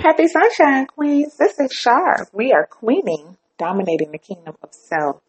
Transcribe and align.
Happy 0.00 0.28
Sunshine 0.28 0.86
Queens. 0.86 1.36
This 1.36 1.60
is 1.60 1.72
Sharp. 1.72 2.28
We 2.32 2.52
are 2.52 2.66
queening, 2.66 3.36
dominating 3.58 4.12
the 4.12 4.18
kingdom 4.18 4.56
of 4.62 4.72
self. 4.72 5.20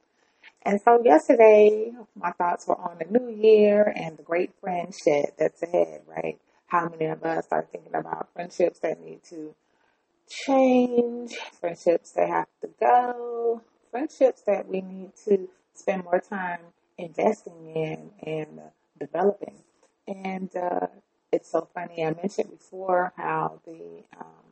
And 0.64 0.80
so 0.82 1.02
yesterday, 1.04 1.92
my 2.16 2.32
thoughts 2.32 2.68
were 2.68 2.80
on 2.80 2.98
the 3.00 3.20
new 3.20 3.30
year 3.30 3.94
and 3.96 4.18
the 4.18 4.24
great 4.24 4.52
friendship 4.62 5.36
that's 5.38 5.62
ahead, 5.62 6.04
right? 6.07 6.39
How 6.68 6.88
many 6.88 7.07
of 7.07 7.24
us 7.24 7.48
are 7.52 7.68
thinking 7.70 7.96
about 7.96 8.29
friendships 8.34 8.79
that 8.79 9.04
need 9.04 9.24
to 9.26 9.56
change, 10.29 11.36
friendships 11.60 12.12
that 12.14 12.29
have 12.29 12.48
to 12.62 12.70
go, 12.79 13.62
friendships 13.92 14.42
that 14.48 14.68
we 14.68 14.82
need 14.82 15.12
to 15.26 15.50
spend 15.74 16.06
more 16.06 16.21
time 16.21 16.60
investing 16.98 17.74
in 17.76 18.12
and 18.26 18.62
developing. 19.00 19.56
And 20.07 20.56
uh, 20.56 20.88
it's 21.32 21.51
so 21.51 21.68
funny. 21.74 22.06
I 22.06 22.14
mentioned 22.14 22.51
before 22.51 23.14
how 23.18 23.60
the 23.65 24.04
um, 24.20 24.50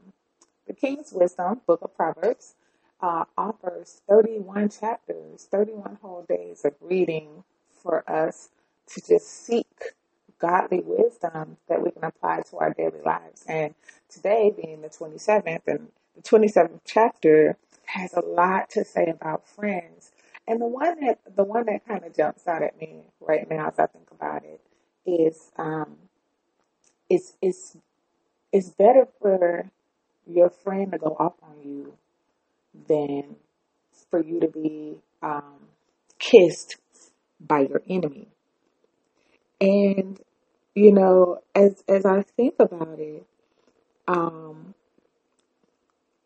the 0.69 0.75
King's 0.75 1.13
Wisdom, 1.13 1.61
Book 1.67 1.81
of 1.83 1.95
Proverbs, 1.97 2.55
uh, 3.01 3.25
offers 3.37 4.01
31 4.09 4.69
chapters, 4.71 5.49
31 5.51 5.99
whole 6.03 6.25
days 6.29 6.65
of 6.65 6.75
reading 6.81 7.45
for 7.71 8.09
us 8.11 8.51
to 8.89 9.01
just 9.01 9.27
seek 9.29 9.67
godly 10.39 10.81
wisdom 10.85 11.57
that 11.69 11.83
we 11.83 11.91
can 11.91 12.05
apply 12.05 12.43
to 12.51 12.57
our 12.59 12.73
daily 12.73 13.01
lives. 13.05 13.45
And 13.49 13.75
today, 14.09 14.53
being 14.55 14.83
the 14.83 14.89
27th, 14.89 15.63
and 15.67 15.89
the 16.17 16.23
27th 16.23 16.81
chapter 16.85 17.57
has 17.87 18.13
a 18.15 18.21
lot 18.21 18.71
to 18.71 18.85
say 18.85 19.07
about 19.07 19.47
friends. 19.49 20.11
And 20.47 20.61
the 20.61 20.67
one 20.67 21.01
that 21.05 21.21
the 21.37 21.45
one 21.45 21.67
that 21.67 21.87
kind 21.87 22.05
of 22.05 22.15
jumps 22.15 22.47
out 22.47 22.63
at 22.63 22.79
me 22.81 23.03
right 23.21 23.49
now 23.49 23.69
as 23.69 23.79
I 23.79 23.87
think 23.87 24.09
about 24.11 24.45
it 24.45 24.61
is 25.07 25.51
um, 25.57 25.97
it's 27.09 27.33
it's 27.41 27.77
it's 28.53 28.69
better 28.69 29.07
for 29.21 29.71
your 30.29 30.49
friend 30.49 30.91
to 30.91 30.97
go 30.97 31.15
off 31.19 31.33
on 31.43 31.55
you 31.63 31.93
than 32.87 33.35
for 34.09 34.21
you 34.21 34.39
to 34.39 34.47
be 34.47 34.97
um, 35.21 35.67
kissed 36.17 36.77
by 37.39 37.61
your 37.61 37.81
enemy. 37.89 38.27
And 39.59 40.19
you 40.75 40.91
know, 40.91 41.39
as 41.55 41.83
as 41.87 42.05
I 42.05 42.21
think 42.21 42.55
about 42.59 42.99
it, 42.99 43.25
um, 44.07 44.73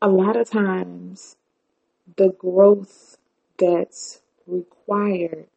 a 0.02 0.10
lot 0.10 0.36
of 0.36 0.50
times 0.50 1.38
the 2.18 2.30
growth 2.30 3.18
that's 3.58 4.22
required 4.46 5.48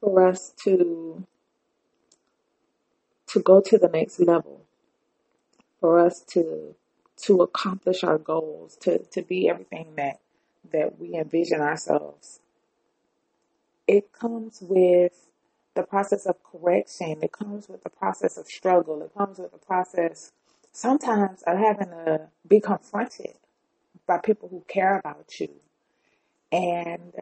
for 0.00 0.26
us 0.26 0.52
to 0.64 1.26
to 3.28 3.40
go 3.40 3.60
to 3.60 3.78
the 3.78 3.88
next 3.88 4.20
level, 4.20 4.62
for 5.80 5.98
us 5.98 6.20
to 6.20 6.74
to 7.24 7.40
accomplish 7.40 8.04
our 8.04 8.18
goals, 8.18 8.76
to, 8.76 8.98
to 8.98 9.22
be 9.22 9.48
everything 9.48 9.94
that 9.96 10.20
that 10.72 10.98
we 10.98 11.14
envision 11.14 11.60
ourselves. 11.60 12.40
It 13.86 14.12
comes 14.12 14.58
with 14.60 15.26
the 15.74 15.82
process 15.82 16.26
of 16.26 16.42
correction. 16.42 17.18
It 17.22 17.32
comes 17.32 17.68
with 17.68 17.82
the 17.82 17.90
process 17.90 18.36
of 18.36 18.46
struggle. 18.46 19.02
It 19.02 19.12
comes 19.16 19.38
with 19.38 19.52
the 19.52 19.58
process 19.58 20.32
sometimes 20.72 21.42
of 21.42 21.58
having 21.58 21.88
to 21.88 22.28
be 22.46 22.60
confronted 22.60 23.34
by 24.06 24.18
people 24.18 24.48
who 24.48 24.64
care 24.68 24.98
about 24.98 25.38
you. 25.40 25.50
And 26.50 27.12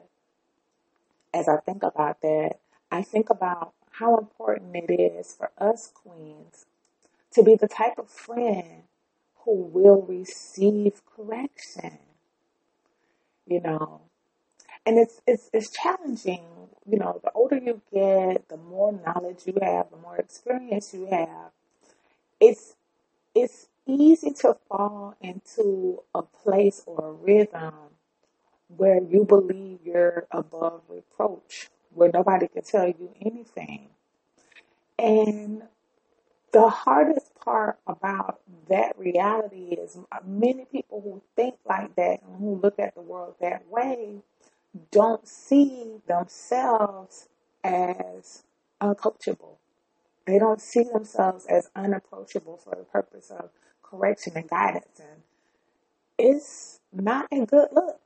as 1.35 1.49
I 1.49 1.59
think 1.59 1.83
about 1.83 2.23
that, 2.23 2.59
I 2.91 3.03
think 3.03 3.31
about 3.31 3.73
how 3.93 4.19
important 4.19 4.75
it 4.75 4.91
is 4.93 5.35
for 5.35 5.51
us 5.59 5.93
queens 5.93 6.67
to 7.33 7.43
be 7.43 7.55
the 7.55 7.69
type 7.69 7.99
of 7.99 8.09
friend 8.09 8.85
who 9.45 9.55
will 9.65 10.03
receive 10.03 11.03
correction. 11.17 11.99
You 13.47 13.61
know, 13.61 14.03
and 14.87 14.99
it's 14.99 15.21
it's 15.27 15.51
it's 15.53 15.71
challenging. 15.71 16.45
You 16.87 16.99
know, 16.99 17.21
the 17.23 17.31
older 17.33 17.59
you 17.59 17.81
get, 17.93 18.49
the 18.49 18.57
more 18.57 18.93
knowledge 18.93 19.43
you 19.47 19.55
have, 19.63 19.91
the 19.91 19.97
more 19.97 20.17
experience 20.17 20.93
you 20.95 21.07
have. 21.07 21.53
It's 22.41 22.75
it's 23.35 23.69
easy 23.87 24.33
to 24.33 24.57
fall 24.69 25.17
into 25.21 26.03
a 26.15 26.23
place 26.23 26.83
or 26.87 27.09
a 27.09 27.13
rhythm 27.13 27.75
where 28.69 29.03
you 29.03 29.25
believe 29.25 29.81
you're 29.85 30.27
above 30.31 30.83
reproach, 30.89 31.71
where 31.95 32.11
nobody 32.13 32.49
can 32.49 32.63
tell 32.63 32.89
you 32.89 33.11
anything. 33.21 33.89
And 34.99 35.65
the 36.53 36.69
hardest 36.69 37.35
part 37.35 37.79
about 37.87 38.42
reality 39.03 39.75
is 39.75 39.99
uh, 40.11 40.19
many 40.27 40.65
people 40.65 41.01
who 41.03 41.23
think 41.37 41.57
like 41.69 41.95
that 41.97 42.23
and 42.23 42.37
who 42.39 42.61
look 42.63 42.79
at 42.79 42.95
the 42.95 43.03
world 43.03 43.37
that 43.41 43.69
way 43.69 44.23
don't 44.91 45.27
see 45.29 45.97
themselves 46.07 47.29
as 47.65 48.45
uncoachable. 48.81 49.57
They 50.27 50.39
don't 50.39 50.61
see 50.61 50.85
themselves 50.85 51.47
as 51.47 51.71
unapproachable 51.77 52.59
for 52.59 52.77
the 52.77 52.85
purpose 52.85 53.31
of 53.31 53.51
correction 53.83 54.35
and 54.37 54.49
guidance. 54.49 55.01
And 55.01 55.23
it's 56.19 56.81
not 56.93 57.27
a 57.33 57.45
good 57.45 57.69
look. 57.73 58.01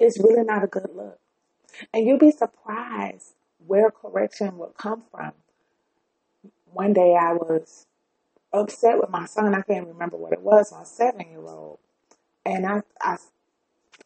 It's 0.00 0.18
really 0.18 0.44
not 0.44 0.64
a 0.64 0.66
good 0.66 0.90
look. 0.94 1.18
And 1.94 2.06
you'll 2.06 2.18
be 2.18 2.32
surprised 2.32 3.34
where 3.66 3.90
correction 3.90 4.58
will 4.58 4.74
come 4.76 5.04
from 5.10 5.32
one 6.72 6.92
day 6.92 7.16
I 7.16 7.34
was 7.34 7.86
upset 8.52 8.98
with 8.98 9.10
my 9.10 9.26
son. 9.26 9.54
I 9.54 9.62
can't 9.62 9.88
remember 9.88 10.16
what 10.16 10.32
it 10.32 10.42
was, 10.42 10.72
my 10.72 10.84
seven 10.84 11.28
year 11.30 11.46
old. 11.46 11.78
And 12.44 12.66
I, 12.66 12.82
I, 13.00 13.16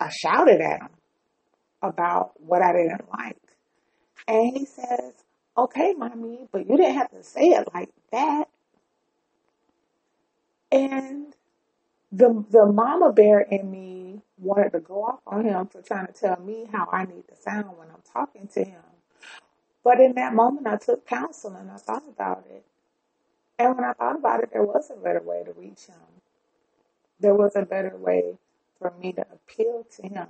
I 0.00 0.10
shouted 0.10 0.60
at 0.60 0.82
him 0.82 0.88
about 1.82 2.32
what 2.40 2.62
I 2.62 2.72
didn't 2.72 3.08
like. 3.16 3.38
And 4.28 4.56
he 4.56 4.66
says, 4.66 5.14
okay, 5.56 5.94
mommy, 5.94 6.48
but 6.50 6.68
you 6.68 6.76
didn't 6.76 6.96
have 6.96 7.10
to 7.10 7.22
say 7.22 7.48
it 7.50 7.68
like 7.72 7.90
that. 8.12 8.48
And 10.72 11.34
the, 12.12 12.44
the 12.50 12.66
mama 12.66 13.12
bear 13.12 13.40
in 13.40 13.70
me 13.70 14.22
wanted 14.38 14.72
to 14.72 14.80
go 14.80 15.04
off 15.04 15.20
on 15.26 15.44
him 15.44 15.66
for 15.66 15.82
trying 15.82 16.06
to 16.06 16.12
tell 16.12 16.38
me 16.40 16.68
how 16.72 16.88
I 16.92 17.04
need 17.04 17.28
to 17.28 17.36
sound 17.36 17.76
when 17.78 17.88
I'm 17.88 18.02
talking 18.12 18.48
to 18.48 18.64
him. 18.64 18.82
But 19.84 20.00
in 20.00 20.14
that 20.14 20.34
moment, 20.34 20.66
I 20.66 20.76
took 20.76 21.06
counsel 21.06 21.54
and 21.54 21.70
I 21.70 21.76
thought 21.76 22.02
about 22.08 22.44
it. 22.50 22.64
And 23.58 23.74
when 23.76 23.84
I 23.84 23.92
thought 23.94 24.16
about 24.16 24.42
it, 24.42 24.50
there 24.52 24.62
was 24.64 24.90
a 24.90 25.00
better 25.00 25.22
way 25.22 25.42
to 25.44 25.52
reach 25.52 25.86
him. 25.86 25.96
There 27.20 27.34
was 27.34 27.56
a 27.56 27.62
better 27.62 27.96
way 27.96 28.34
for 28.78 28.92
me 29.00 29.12
to 29.14 29.24
appeal 29.32 29.86
to 29.96 30.02
him 30.02 30.28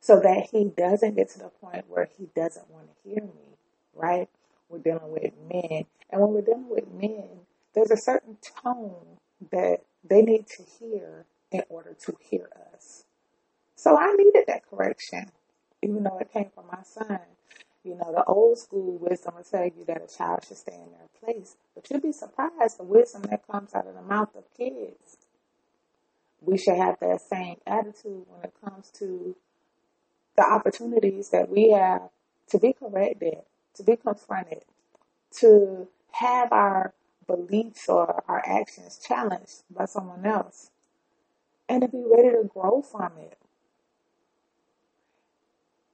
so 0.00 0.20
that 0.20 0.48
he 0.52 0.64
doesn't 0.64 1.16
get 1.16 1.30
to 1.30 1.38
the 1.38 1.48
point 1.48 1.84
where 1.88 2.08
he 2.18 2.28
doesn't 2.36 2.70
want 2.70 2.86
to 2.86 3.08
hear 3.08 3.22
me, 3.22 3.56
right? 3.94 4.28
We're 4.68 4.78
dealing 4.78 5.10
with 5.10 5.32
men. 5.52 5.84
And 6.10 6.20
when 6.20 6.32
we're 6.32 6.42
dealing 6.42 6.70
with 6.70 6.88
men, 6.92 7.28
there's 7.74 7.90
a 7.90 7.96
certain 7.96 8.36
tone 8.62 9.18
that 9.50 9.82
they 10.04 10.22
need 10.22 10.46
to 10.48 10.62
hear 10.78 11.26
in 11.50 11.62
order 11.68 11.94
to 12.06 12.16
hear 12.20 12.48
us. 12.74 13.04
So 13.74 13.96
I 13.96 14.14
needed 14.14 14.44
that 14.46 14.68
correction, 14.68 15.30
even 15.82 16.04
though 16.04 16.18
it 16.18 16.32
came 16.32 16.50
from 16.54 16.66
my 16.70 16.82
son. 16.84 17.20
You 17.84 17.96
know, 17.96 18.12
the 18.14 18.24
old 18.24 18.58
school 18.58 18.98
wisdom 18.98 19.36
will 19.36 19.44
tell 19.44 19.64
you 19.64 19.84
that 19.86 20.02
a 20.02 20.14
child 20.16 20.44
should 20.46 20.58
stay 20.58 20.74
in 20.74 20.90
their 20.92 21.08
place, 21.20 21.56
but 21.74 21.90
you'd 21.90 22.02
be 22.02 22.12
surprised 22.12 22.78
the 22.78 22.84
wisdom 22.84 23.22
that 23.30 23.46
comes 23.46 23.74
out 23.74 23.86
of 23.86 23.94
the 23.94 24.02
mouth 24.02 24.34
of 24.36 24.44
kids. 24.56 25.18
We 26.40 26.58
should 26.58 26.76
have 26.76 26.98
that 27.00 27.20
same 27.22 27.56
attitude 27.66 28.26
when 28.28 28.44
it 28.44 28.54
comes 28.64 28.90
to 28.98 29.36
the 30.36 30.44
opportunities 30.44 31.30
that 31.30 31.50
we 31.50 31.70
have 31.70 32.10
to 32.50 32.58
be 32.58 32.72
corrected, 32.72 33.38
to 33.74 33.82
be 33.82 33.96
confronted, 33.96 34.64
to 35.40 35.88
have 36.12 36.52
our 36.52 36.94
beliefs 37.26 37.88
or 37.88 38.24
our 38.28 38.42
actions 38.46 38.98
challenged 39.06 39.62
by 39.70 39.86
someone 39.86 40.26
else, 40.26 40.70
and 41.68 41.82
to 41.82 41.88
be 41.88 42.04
ready 42.04 42.30
to 42.30 42.44
grow 42.48 42.82
from 42.82 43.12
it. 43.20 43.38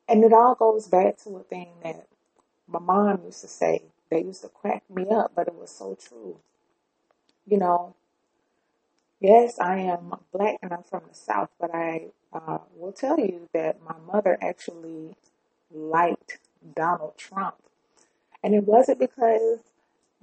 And 0.09 0.23
it 0.25 0.33
all 0.33 0.55
goes 0.55 0.87
back 0.89 1.19
to 1.25 1.37
a 1.37 1.43
thing 1.43 1.69
that 1.83 2.07
my 2.67 2.79
mom 2.79 3.23
used 3.25 3.41
to 3.43 3.49
say. 3.49 3.83
They 4.11 4.23
used 4.23 4.43
to 4.43 4.49
crack 4.49 4.83
me 4.91 5.07
up, 5.11 5.33
but 5.35 5.49
it 5.49 5.55
was 5.55 5.71
so 5.71 5.97
true. 5.97 6.39
You 7.47 7.59
know, 7.59 7.95
yes, 9.21 9.59
I 9.59 9.79
am 9.79 10.15
black 10.33 10.59
and 10.63 10.73
I'm 10.73 10.83
from 10.83 11.03
the 11.09 11.15
South, 11.15 11.51
but 11.59 11.75
I 11.75 12.09
uh, 12.33 12.59
will 12.77 12.93
tell 12.93 13.19
you 13.19 13.49
that 13.55 13.83
my 13.83 13.97
mother 14.13 14.39
actually 14.41 15.17
liked 15.73 16.39
Donald 16.75 17.17
Trump. 17.17 17.57
And 18.43 18.55
it 18.55 18.65
wasn't 18.65 18.99
because 18.99 19.61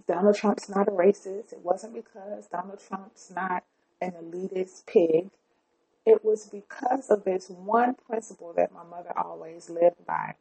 Donald 0.07 0.36
Trump's 0.36 0.69
not 0.69 0.88
a 0.88 0.92
racist. 0.92 1.54
It 1.54 1.62
wasn't 1.63 1.95
because 1.95 2.48
Donald 2.48 2.80
Trump's 2.88 3.31
not 3.36 3.63
an 4.01 4.12
elitist 4.12 4.86
pig. 4.86 5.31
It 6.06 6.25
was 6.25 6.48
because 6.48 7.09
of 7.09 7.24
this 7.25 7.50
one 7.50 7.95
principle 7.95 8.53
that 8.57 8.74
my 8.74 8.83
mother 8.83 9.13
always 9.18 9.69
lived 9.69 10.06
by. 10.07 10.36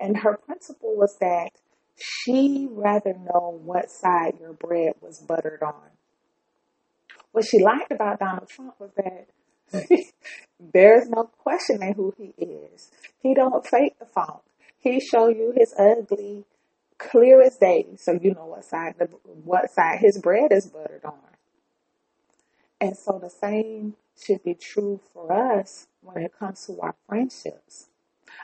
And 0.00 0.18
her 0.18 0.36
principle 0.36 0.96
was 0.96 1.16
that 1.20 1.50
she 1.96 2.68
rather 2.70 3.14
know 3.14 3.60
what 3.64 3.90
side 3.90 4.34
your 4.40 4.52
bread 4.52 4.94
was 5.00 5.18
buttered 5.20 5.62
on. 5.62 5.90
what 7.32 7.44
she 7.46 7.58
liked 7.60 7.92
about 7.92 8.18
Donald 8.20 8.48
Trump 8.48 8.74
was 8.80 8.90
that 8.96 9.28
there's 10.60 11.08
no 11.08 11.24
questioning 11.38 11.94
who 11.94 12.14
he 12.16 12.34
is. 12.42 12.90
He 13.22 13.34
don't 13.34 13.66
fake 13.66 13.98
the 13.98 14.06
funk. 14.06 14.40
He 14.78 15.00
show 15.00 15.28
you 15.28 15.52
his 15.56 15.74
ugly, 15.78 16.44
clear 16.98 17.42
as 17.42 17.56
day, 17.56 17.86
so 17.96 18.12
you 18.12 18.34
know 18.34 18.46
what 18.46 18.64
side 18.64 18.94
the, 18.98 19.06
what 19.44 19.70
side 19.70 19.98
his 20.00 20.18
bread 20.18 20.52
is 20.52 20.66
buttered 20.66 21.04
on. 21.04 21.18
And 22.80 22.96
so 22.96 23.18
the 23.22 23.30
same 23.30 23.96
should 24.20 24.42
be 24.42 24.54
true 24.54 25.00
for 25.12 25.32
us 25.32 25.86
when 26.02 26.18
it 26.18 26.32
comes 26.38 26.66
to 26.66 26.80
our 26.80 26.94
friendships. 27.08 27.88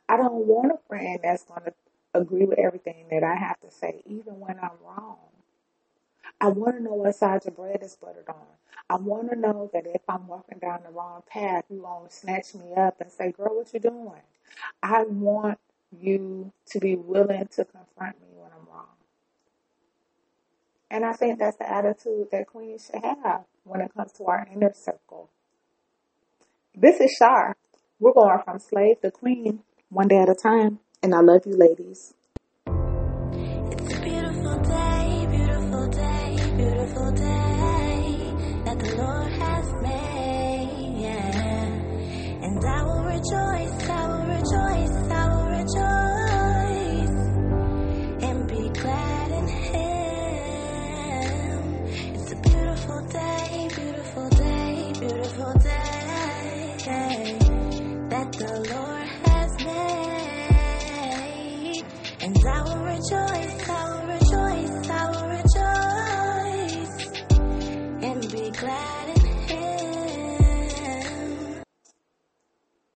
I 0.09 0.17
don't 0.17 0.47
want 0.47 0.73
a 0.73 0.79
friend 0.89 1.21
that's 1.23 1.45
going 1.45 1.65
to 1.65 1.75
agree 2.15 2.45
with 2.45 2.59
everything 2.59 3.07
that 3.11 3.23
I 3.23 3.35
have 3.35 3.61
to 3.61 3.71
say, 3.71 4.03
even 4.07 4.41
when 4.41 4.59
I'm 4.59 4.79
wrong. 4.85 5.19
I 6.41 6.49
want 6.49 6.77
to 6.77 6.83
know 6.83 6.95
what 6.95 7.15
side 7.17 7.45
your 7.45 7.55
bread 7.55 7.81
is 7.83 7.97
buttered 7.97 8.29
on. 8.29 8.47
I 8.91 8.97
want 8.97 9.31
to 9.31 9.37
know 9.37 9.71
that 9.73 9.87
if 9.87 10.03
I'm 10.09 10.27
walking 10.27 10.59
down 10.59 10.81
the 10.85 10.91
wrong 10.91 11.23
path, 11.27 11.65
you 11.71 11.83
won't 11.83 12.13
snatch 12.13 12.55
me 12.55 12.75
up 12.77 13.01
and 13.01 13.11
say, 13.11 13.33
girl, 13.33 13.57
what 13.57 13.73
you 13.73 13.81
doing? 13.81 14.23
I 14.83 15.05
want 15.05 15.59
you 15.91 16.53
to 16.67 16.81
be 16.81 16.97
willing 16.97 17.49
to 17.49 17.65
confront 17.65 18.21
me 18.21 18.29
when 18.33 18.51
I'm 18.53 18.67
wrong. 18.69 18.89
And 20.91 21.05
I 21.05 21.15
think 21.15 21.39
that's 21.39 21.57
the 21.57 21.71
attitude 21.71 22.29
that 22.33 22.47
queens 22.47 22.91
should 22.93 23.03
have 23.03 23.45
when 23.65 23.81
it 23.81 23.93
comes 23.95 24.13
to 24.13 24.25
our 24.27 24.47
inner 24.53 24.73
circle. 24.75 25.31
This 26.77 27.01
is 27.01 27.13
Shar. 27.13 27.57
We're 28.01 28.15
going 28.15 28.41
from 28.45 28.59
slave 28.59 29.01
to 29.03 29.13
queen 29.13 29.61
one 29.91 30.09
day 30.09 30.19
at 30.19 30.29
a 30.29 30.35
time. 30.35 30.81
And 31.05 31.15
I 31.15 31.21
love 31.21 31.43
you, 31.47 31.57
ladies. 31.57 32.15
and 62.25 62.47
I 62.47 62.63
will 62.63 62.84